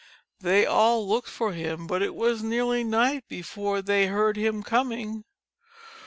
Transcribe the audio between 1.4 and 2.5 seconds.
him but it was